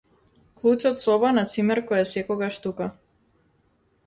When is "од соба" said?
0.89-1.33